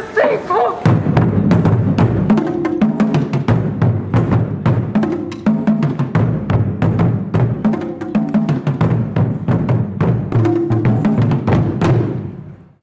[0.00, 0.80] 成功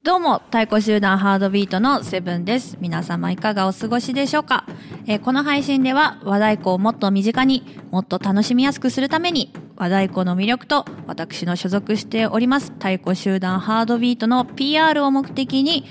[0.02, 2.78] どうも、太鼓集団ハードビートのセブンです。
[2.80, 4.64] 皆様いかがお過ごしでしょうか、
[5.06, 15.84] えーこの配信では和太鼓をもっと身近にもっと楽しみやすくするために和太鼓の魅力と私の所属しております太鼓集団ハードビートの PR を目的に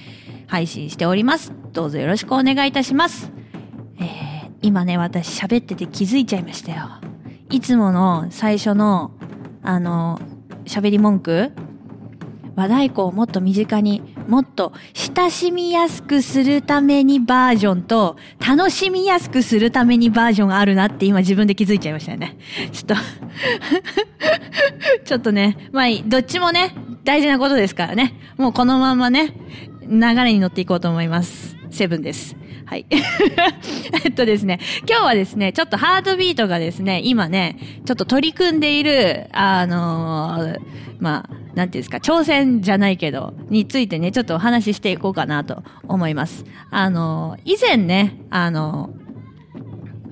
[0.48, 1.54] 配信しております。
[1.73, 3.31] どうぞよろしくお願いいたします。
[3.99, 4.27] えー
[4.62, 6.89] 今ね、私喋ってて気づいちゃいましたよ。
[7.49, 9.12] いつもの最初の
[9.62, 10.20] あの、
[10.66, 11.52] 喋り文句
[12.55, 22.38] 和太鼓をもっと身近にもっと親しみやすくするためにバージョンと楽しみやすくするためにバージョンがあるなって今自分で気づいちゃいましたよね。
[22.72, 22.95] ちょっと
[25.05, 28.20] ちょっとね、まあ、どっちもね、大事なことですからね。
[28.38, 29.34] もうこのままね、
[29.90, 31.55] 流れに乗っていこうと思います。
[31.70, 32.36] セブンです。
[32.66, 32.86] はい。
[34.04, 40.59] えっとですね、今日はですね、ちょっとハードビートがですね、今ね、ちょっと取り組んでいる、あのー
[41.00, 46.45] まあ、なんていうんですか、挑戦じゃないけど、についてね、ちょっとお話ししていこうかなと思います。
[46.72, 49.08] あのー以前ね、あのー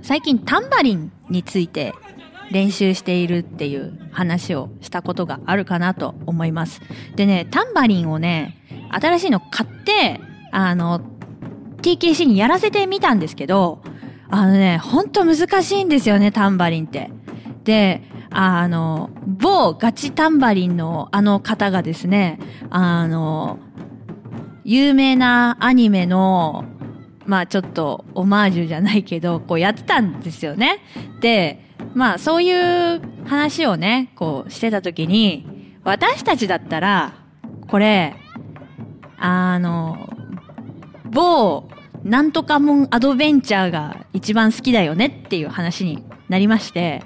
[0.01, 1.91] 最近タンバリンについて
[2.51, 6.81] 練習しているっていう話をしたことがあるかなと思います。
[7.15, 8.55] でね、タンバリンをね、
[8.99, 11.01] 新しいの買って、あの、
[11.81, 13.81] TKC にやらせてみたんですけど、
[14.29, 17.11] あのね、ほんと難しいんですよね、タンバリンって。
[17.63, 23.59] で、あの、某ガチタンバリンのあの方がですね、あの、
[24.63, 26.65] 有名なアニメの、
[27.25, 30.79] まあちょっとオマージュじゃないけど、こうやってたんですよね。
[31.21, 32.51] で、まあそうい
[32.95, 37.13] う話をね、こうしてた時に、私たちだったら、
[37.67, 38.15] これ、
[39.17, 40.09] あの、
[41.05, 41.67] 某
[42.05, 47.03] なんとかもんアドベンチャーが一番好きだよねっていう話になりまして、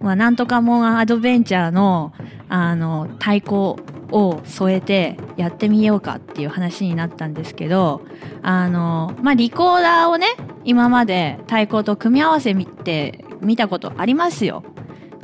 [0.00, 2.12] まあ、なんとかもんアドベンチャーの、
[2.48, 3.76] あの、太鼓
[4.10, 8.02] を添えてやってみようかっていう話になったんですけど、
[8.42, 10.26] あの、まあ、リコーダーをね、
[10.64, 14.64] 今まで太鼓と組み合わせみて見たことありますよ。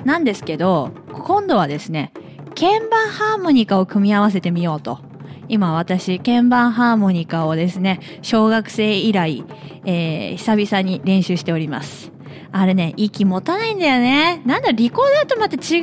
[0.05, 2.13] なんですけど、今度はですね、
[2.55, 5.10] 鍵盤ハーモニカを組み合わせてみようと。
[5.51, 9.45] 今私、鍵盤ハーモニカをですね、小学生以来、
[9.85, 12.13] えー、久々に練習しております。
[12.53, 14.43] あれね、息持たないんだよね。
[14.47, 15.83] なんだ、リコーダーとまた違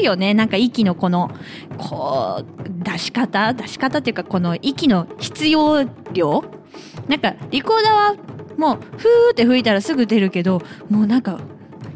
[0.00, 0.34] うよね。
[0.34, 1.30] なんか息のこの、
[1.78, 2.44] こう、
[2.84, 3.54] 出し方？
[3.54, 6.44] 出し方っていうか、この息の必要量？
[7.08, 8.16] なんか、リコーダーは
[8.58, 10.60] もう、ふーって吹いたらすぐ出るけど、
[10.90, 11.40] もうなんか、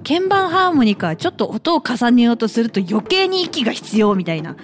[0.03, 4.57] 鍵盤ハーモニカはちょっと音を重ねようとすると余計に息が必要みたいな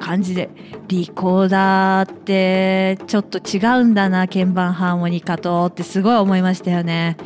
[0.00, 0.50] 感じで
[0.88, 7.16] リコーダーってちょっと違うんだな鍵盤ハーモニカとってすごい思いましたよね。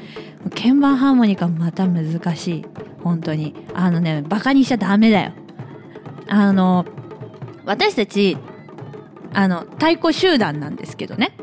[0.55, 2.67] 鍵盤ハーモニカまた難しい。
[3.03, 3.55] 本当に。
[3.75, 5.33] あのねバカにしちゃダメだよ。
[6.29, 6.85] あの
[7.65, 8.37] 私たち
[9.35, 11.37] あの太鼓集団なんですけどね。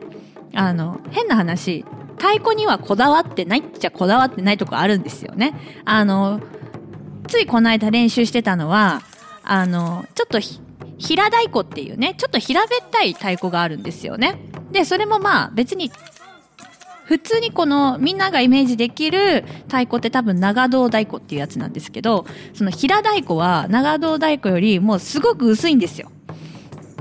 [0.53, 1.86] あの変な話。
[2.18, 5.53] 太鼓にはこだわってないっちゃこだわってないとこあるんですよね。
[5.86, 6.42] あの、
[7.28, 9.02] ついこの間練習してたのは、
[9.44, 10.40] あの、ちょっと
[10.98, 14.40] 平太鼓っていうね、ちょっと平べったい太鼓があるんですよね。
[14.72, 15.92] で、それもまあ別に、
[17.06, 26.12] 普通にこのみんながイメージできる太鼓って多分長胴太鼓っていうやつなんですけど、その平太鼓は長胴太鼓よりもうすごく薄いんですよ。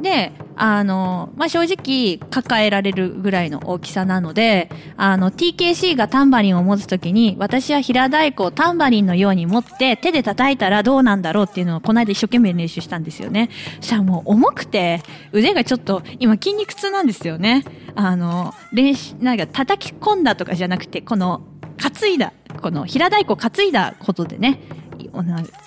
[0.05, 13.49] で、あの、まあ、正直抱えられるぐらいの大きさなので、あの、TKC がタンバリンを持つときに、私は平太鼓をタンバリンのように持って手で叩いたらどうなんだろうっていうのをこの間一生懸命練習したんですよね。
[13.81, 15.01] そしたらもう重くて、
[15.33, 17.65] 腕がちょっと今筋肉痛なんですよね。
[17.95, 21.41] あの、練習、なんか叩き込んだとかじゃなくて、この、
[21.79, 24.61] 担いだ、この平太鼓担いだことでね、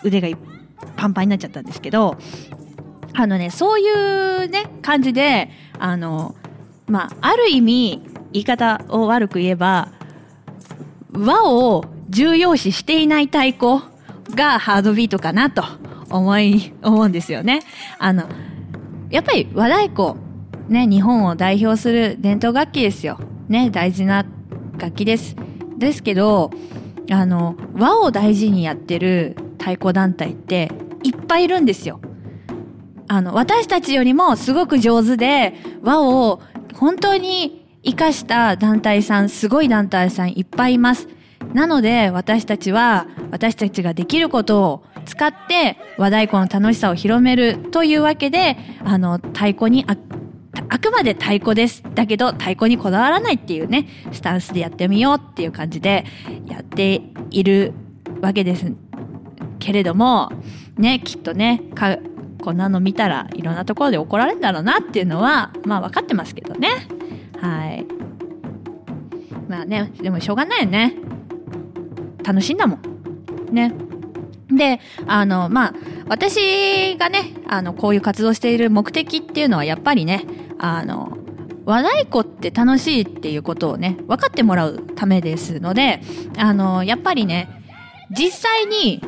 [0.04, 0.30] 腕が
[0.96, 2.18] パンパンになっちゃったんですけど、
[3.19, 6.35] あのね、そういうね、感じで、あの、
[6.85, 9.92] まあ、ある意味、言い方を悪く言えば、
[11.12, 13.81] 和を重要視していない太鼓
[14.36, 15.63] がハードビートかなと
[16.12, 17.63] 思い、思うんですよね。
[17.97, 18.30] あの、
[19.09, 20.13] やっぱり和太鼓、
[20.69, 23.19] ね、日本を代表する伝統楽器ですよ。
[23.50, 24.27] ね、大事な
[24.77, 25.36] 楽器です。
[25.80, 26.51] ですけど、
[27.09, 30.71] あの、和を大事にやってる太鼓団体って
[31.01, 32.00] いっぱいいるんですよ。
[33.07, 36.42] あの、私たちよりもすごく上手で、和を
[36.74, 41.07] 本当に活かした団体さん、すごい団体さんいっぱいいます。
[41.54, 49.95] なので、私たちは、私たちができることを使って、和太鼓の楽しさを広めるというわけで、あの、太鼓にあ、
[50.69, 51.83] あくまで太鼓です。
[51.95, 56.06] だけど太鼓にこだわらないっていうね、スタンスでやってみようっていう感じで
[56.48, 57.74] やっている
[58.21, 58.74] わけです
[59.59, 60.31] けれども、
[60.77, 61.98] ね、きっとね、か
[62.47, 66.88] こんなの見たらいろんなところで怒られるんだろうなっていうのは、まあ分かってますけどね。
[67.41, 67.85] はい。
[69.49, 70.95] まあね、でもしょうがないよね。
[72.23, 73.53] 楽しいんだもん。
[73.53, 73.73] ね。
[74.49, 75.73] で、あの、まあ、
[76.07, 80.23] 私がね、あの、こういう活動している目的っていうのはやっぱりね、
[80.57, 81.17] あの、
[81.65, 85.99] 和太鼓って楽しいっていうことをね、分かってもらうためですので、
[86.38, 87.49] あの、やっぱりね、
[88.09, 89.01] 実際に、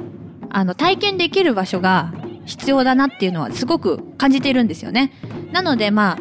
[0.49, 2.11] あの、体験できる場所が
[2.49, 5.11] 必要だなっていうのはすごく感じているんですよね。
[5.51, 6.19] なので、まあ、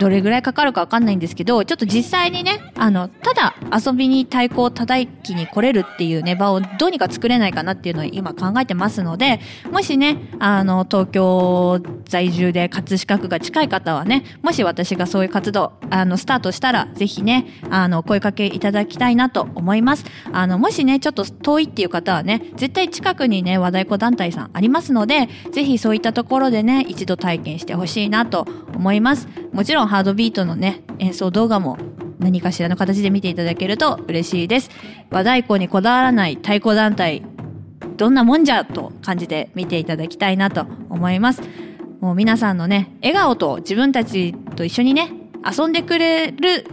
[0.00, 20.06] どれぐらいかかるかわかんないんですけど、ちょっと実際にね、あの、ただ遊びに太鼓を叩きに来れるっていうね、場をどうにか作れないかなっていうのを今考えてますので、もしね、あの、東京在住で葛飾区が近い方はね、もし私がそういう活動、あの、スタートしたら、ぜひね、あの、声かけいただきたいなと思います。
[20.32, 29.28] あの、もしね、ちょっと遠いっていう方はね、絶対近くにね、和太鼓団体さんありますので、ぜひそういったところでね、一度体験してほしいなと思います。
[29.52, 31.76] もちろんハードビートのね、演奏動画も
[32.18, 34.70] 何かしらの形で見ていただけると嬉しいです。
[35.10, 37.22] 和太鼓にこだわらない太鼓団体、
[37.96, 41.42] どんなもんじゃと感じて見ていただきたいなと思います。
[42.00, 45.12] もう皆さんのね、笑顔と自分たちと一緒にね、
[45.44, 46.66] 遊んでくれる、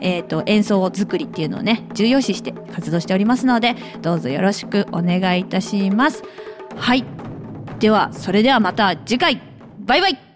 [0.00, 6.22] えっ、ー、と、演奏作りっていうのをね、重要視して活動しておりますので、どうぞよろしくお願いいたします。
[6.76, 7.04] はい。
[7.78, 9.40] では、それではまた次回、
[9.80, 10.29] バイバイ